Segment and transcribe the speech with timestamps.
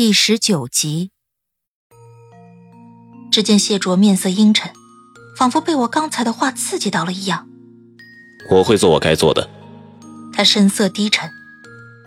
[0.00, 1.10] 第十九集。
[3.30, 4.72] 只见谢卓面色阴沉，
[5.36, 7.46] 仿佛被我刚才的话刺激到了一样。
[8.50, 9.50] 我会做我该做的。
[10.32, 11.30] 他神色低沉，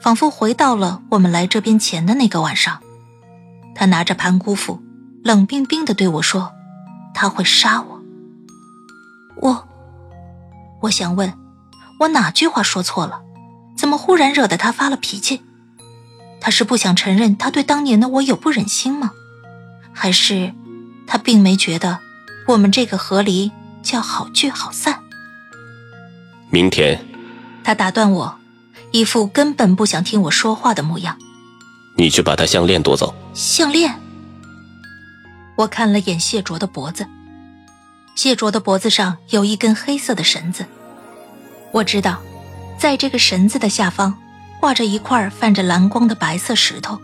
[0.02, 2.82] 仿佛回到了我们来这边前的那个晚上。
[3.76, 4.82] 他拿着盘古斧，
[5.24, 6.52] 冷冰冰的对我说
[7.14, 8.02] ：“他会杀我。”
[9.40, 9.68] 我，
[10.82, 11.32] 我想问，
[12.00, 13.22] 我哪句话说错了？
[13.78, 15.44] 怎么忽然惹得他发了脾气？
[16.44, 19.13] 他是不想承认他对当年的我有不忍心吗？
[19.94, 20.54] 还是？
[21.08, 22.00] 他并没觉得
[22.48, 23.50] 我们这个和离
[23.82, 25.00] 叫好聚好散。
[26.50, 27.00] 明天，
[27.63, 28.38] 他打断我，
[28.91, 31.18] 一副根本不想听我说话的模样。
[31.96, 33.16] 你去把他项链夺走。
[33.34, 33.94] 项链。
[35.55, 37.07] 我看了眼谢卓的脖子，
[38.16, 40.66] 谢卓的脖子上有一根黑色的绳子。
[41.72, 42.22] 我知道，
[42.78, 44.18] 在这个绳子的下方
[44.64, 46.98] 挂着一块泛着蓝光的白色石头，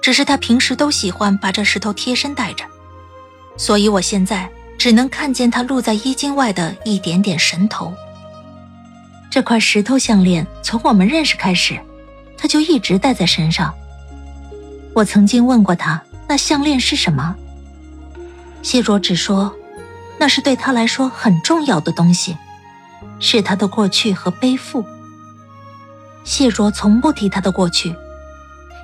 [0.00, 2.64] 只是他平时都喜欢把这石头贴身带着。
[3.58, 7.92] 所以，我现在只能看见他露在衣襟外的一点点神头。
[9.30, 11.78] 这块石头项链从我们认识开始，
[12.38, 13.74] 他就一直戴在身上。
[14.94, 17.36] 我曾经问过他，那项链是什么？
[18.62, 19.54] 谢卓只说，
[20.18, 22.34] 那是对他来说很重要的东西，
[23.20, 24.82] 是他的过去和背负。
[26.24, 27.94] 谢卓从不提他的过去，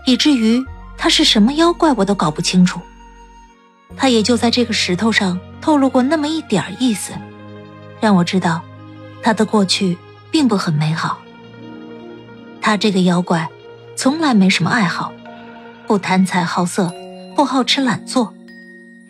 [0.06, 0.64] 以至于
[0.96, 2.80] 他是什么妖怪，我都搞不清楚。
[3.96, 7.12] 他也就在这个石头上透露过那么一点意思，
[8.00, 8.62] 让我知道，
[9.22, 9.96] 他的过去
[10.30, 11.18] 并不很美好。
[12.60, 13.48] 他这个妖怪，
[13.96, 15.12] 从来没什么爱好，
[15.86, 16.92] 不贪财好色，
[17.34, 18.34] 不好吃懒做，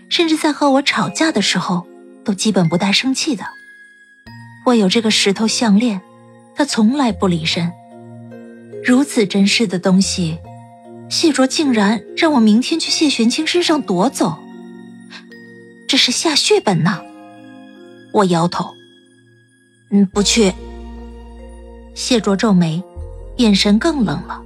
[0.08, 1.86] 甚至在和我吵架的时候，
[2.24, 3.44] 都基本不带生气的。
[4.64, 6.00] 我有这个石头项链，
[6.54, 7.72] 他从来不离身。
[8.84, 10.38] 如此珍视的东西，
[11.10, 14.38] 谢卓竟然让我明天去谢玄清身上夺走。
[15.86, 17.02] 这是下血本呐！
[18.12, 18.74] 我摇头，
[19.90, 20.52] 嗯，不去。
[21.94, 22.82] 谢卓皱眉，
[23.36, 24.42] 眼神更冷了。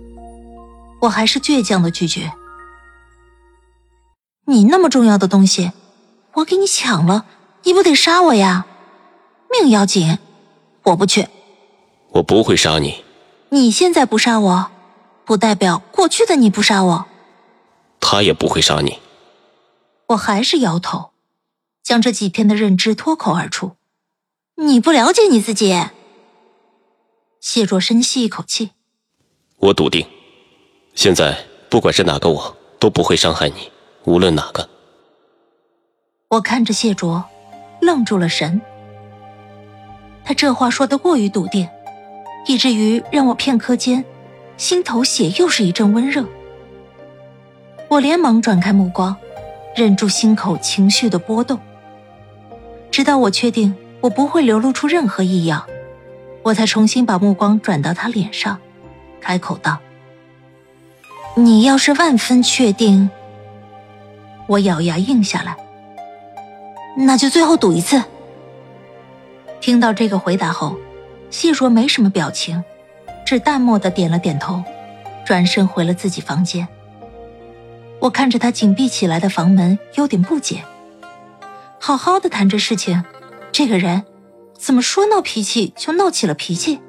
[1.00, 2.32] 我还是倔强的拒绝。
[4.47, 5.72] 你那么重要的东西，
[6.34, 7.26] 我给你抢了，
[7.65, 8.66] 你不得杀我呀？
[9.50, 10.19] 命要紧，
[10.84, 11.26] 我不去。
[12.12, 13.04] 我不会杀你。
[13.52, 14.70] 你现在不杀我，
[15.26, 17.04] 不代表过去的你不杀我。
[18.00, 18.98] 他也不会杀你。
[20.06, 21.10] 我还是摇头。
[21.82, 23.72] 将这几天的认知脱口而出，
[24.54, 25.78] 你不了解你自己。
[27.41, 28.70] 谢卓深吸一口气，
[29.58, 30.06] 我笃定，
[30.94, 31.36] 现在
[31.68, 33.70] 不管是哪个我都不会伤害你，
[34.04, 34.66] 无论哪个。
[36.28, 37.22] 我看着谢卓，
[37.82, 38.62] 愣住了神。
[40.24, 41.68] 他这话说的过于笃定，
[42.47, 44.04] 以至于让我片刻间
[44.56, 46.25] 心头血又是一阵温热。
[47.88, 49.14] 我连忙转开目光，
[49.76, 51.58] 忍住心口情绪的波动。
[52.91, 55.64] 直到我确定我不会流露出任何异样，
[56.42, 58.59] 我才重新把目光转到他脸上，
[59.20, 59.78] 开口道
[61.36, 63.10] ：“你要是万分确定……”
[64.48, 65.56] 我咬牙应下来
[66.97, 68.03] ：“那就最后赌一次。”
[69.60, 70.76] 听到这个回答后，
[71.32, 72.62] 谢若没什么表情，
[73.26, 74.62] 只淡漠的点了点头，
[75.26, 76.69] 转身回了自己房间。
[78.00, 80.62] 我看着他紧闭起来的房门，有点不解。
[81.81, 83.03] 好好的谈这事情，
[83.50, 84.04] 这个人
[84.59, 86.81] 怎么说闹脾气就闹起了脾气？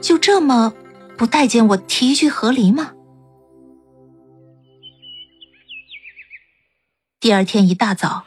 [0.00, 0.74] 就这么
[1.16, 2.92] 不待见我提一句和离吗？
[7.20, 8.24] 第二天一大早，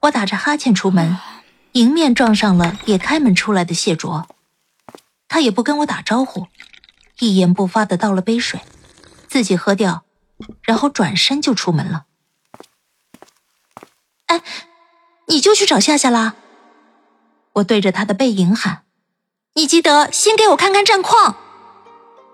[0.00, 1.18] 我打着哈欠出门，
[1.72, 4.26] 迎面撞上了也开门出来的谢卓，
[5.32, 6.48] 他也不跟我打招呼，
[7.20, 8.60] 一言不发的倒了杯水，
[9.28, 10.04] 自己喝掉，
[10.60, 12.04] 然后转身就出门了。
[14.26, 14.42] 哎。
[15.28, 16.34] 你就去找夏夏啦！
[17.54, 18.82] 我对着他的背影喊
[19.54, 21.36] ：“你记得先给我看看战况。”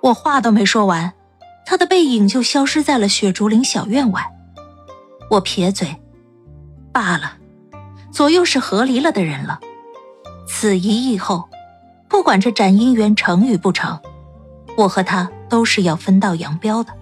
[0.02, 1.14] 我话都没说完，
[1.64, 4.32] 他的背影就消失在了雪竹林小院外。
[5.30, 6.02] 我撇嘴
[6.92, 7.36] ：“罢了，
[8.10, 9.60] 左右是合离了的人了。
[10.48, 11.48] 此一役后，
[12.08, 13.99] 不管这斩姻缘成与不成，
[14.76, 16.93] 我和他都是要分道扬镳的。”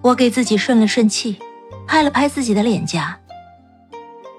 [0.00, 1.38] 我给自己顺了顺气，
[1.86, 3.18] 拍了拍自己的脸颊，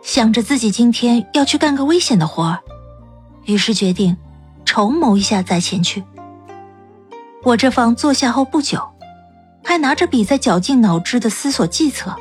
[0.03, 2.59] 想着自己今天要去干个危险的活儿，
[3.45, 4.15] 于是决定
[4.63, 6.03] 筹谋一下再前去。
[7.43, 8.79] 我这方坐下后不久，
[9.63, 12.15] 还拿着笔在绞尽脑汁的思索计策，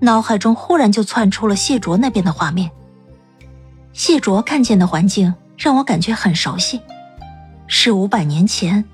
[0.00, 2.70] 脑海中忽然就窜出了谢卓那边的画面。
[3.92, 6.80] 谢卓看见的环境让我感觉很熟悉，
[7.66, 8.84] 是五百年前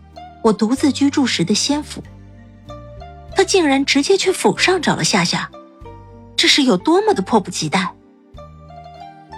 [0.42, 2.02] 我独自居住时的仙府。
[3.36, 5.50] 他竟然直接去府上找了夏夏，
[6.34, 7.92] 这是有多么的迫不及待。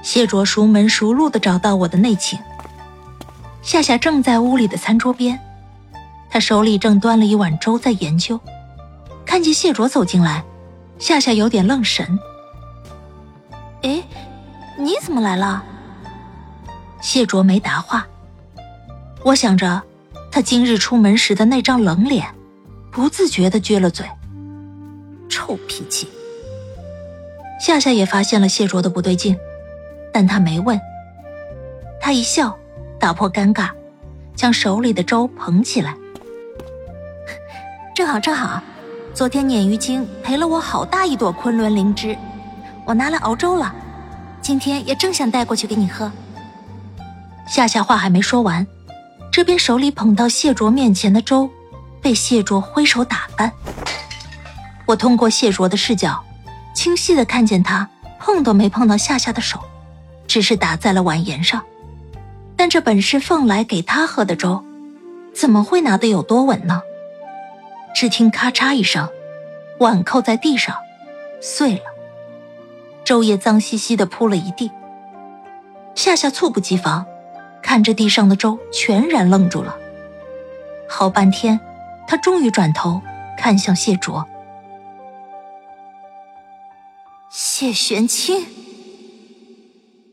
[0.02, 2.38] 谢卓熟门熟路的找到我的内寝，
[3.61, 5.40] 夏夏正在屋里的餐桌边，
[6.31, 8.38] 他手里正端了一碗粥在研究。
[9.25, 10.44] 看见谢卓走进来，
[11.00, 12.19] 夏夏有点愣神。
[13.82, 14.00] 哎，
[14.78, 15.64] 你怎么来了？
[17.06, 18.05] 谢卓没答话。
[19.23, 19.81] 我想着，
[20.29, 22.26] 他今日出门时的那张冷脸。
[22.91, 24.05] 不自觉的撅了嘴，
[25.29, 26.08] 臭脾气。
[27.61, 29.38] 夏夏也发现了谢卓的不对劲，
[30.12, 30.81] 但他没问。
[32.00, 32.58] 他一笑，
[32.99, 33.70] 打破尴尬，
[34.35, 35.94] 将手里的粥捧起来。
[37.94, 38.61] 正好正好，
[39.14, 42.17] 昨天鲶鱼精赔了我好大一朵昆仑灵芝，
[42.85, 43.73] 我拿来熬粥了，
[44.43, 46.11] 今天也正想带过去给你喝。
[47.47, 48.67] 夏夏话还没说完，
[49.31, 51.49] 这边手里捧到谢卓面前的粥。
[52.03, 53.51] 被谢卓挥手打翻。
[54.87, 56.23] 我通过谢卓的视角，
[56.73, 57.89] 清晰的看见他
[58.21, 59.59] 碰都没碰到夏夏的手，
[60.29, 61.65] 只是打在了碗沿上。
[62.55, 64.65] 但这本是凤来给他喝的粥，
[65.35, 66.81] 怎么会拿得有多稳呢？
[67.93, 69.09] 只听咔嚓一声，
[69.81, 70.77] 碗扣在地上，
[71.41, 71.85] 碎了，
[73.05, 74.71] 粥也脏兮兮的铺了一地。
[75.97, 77.05] 夏夏猝不及防，
[77.67, 79.77] 看着地上的粥，全然愣住了，
[80.89, 81.59] 好半天。
[82.07, 83.03] 他终于转头
[83.37, 84.25] 看向谢卓，
[87.29, 88.47] 谢玄清。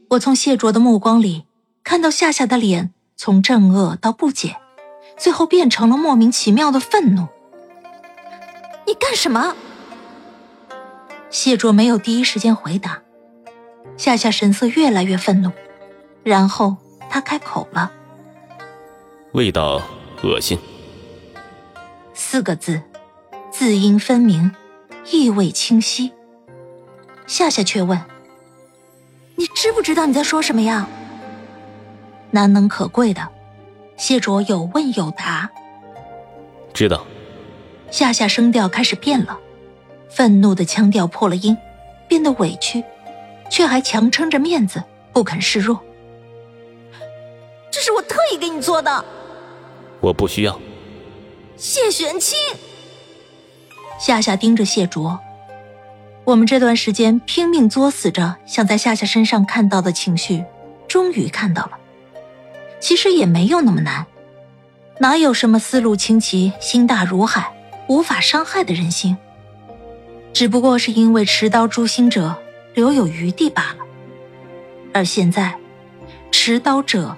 [0.09, 1.45] 我从谢卓的目光里
[1.83, 4.57] 看到夏夏的脸从震愕到不解，
[5.15, 7.27] 最后变成了莫名其妙的愤怒。
[8.87, 9.55] 你干什么？
[11.29, 13.03] 谢卓没有第一时间回答，
[13.95, 15.51] 夏夏神色越来越愤怒，
[16.23, 16.77] 然后
[17.13, 17.91] 他开口了
[19.33, 19.79] ：“味道
[20.23, 20.57] 恶心。”
[22.15, 22.81] 四个字，
[23.51, 24.49] 字音分明，
[25.11, 26.11] 意味清晰。
[27.27, 28.01] 夏夏却问
[29.37, 30.87] ：“你知不知道你在说什么呀？”
[32.31, 33.29] 难能可贵的，
[33.95, 35.51] 谢卓有问有答。
[36.73, 37.05] 知道。
[37.91, 39.37] 夏夏声调开始变了，
[40.09, 41.55] 愤怒的腔调破了音，
[42.07, 42.83] 变得委屈，
[43.51, 45.79] 却还强撑着面子不肯示弱。
[47.83, 49.03] 这是我特意给你做的。
[49.99, 50.57] 我不需要。
[51.57, 52.39] 谢玄清，
[53.99, 55.19] 夏夏盯着谢卓。
[56.23, 60.45] 我们这段时间拼命作死着，想在夏夏身上看到的情绪，
[60.87, 61.71] 终于看到了。
[62.79, 64.05] 其实也没有那么难，
[64.99, 67.53] 哪有什么思路清奇、心大如海、
[67.89, 69.17] 无法伤害的人心？
[70.31, 72.33] 只不过是因为持刀诛心者
[72.75, 73.85] 留有余地罢了。
[74.93, 75.57] 而现在，
[76.31, 77.17] 持刀者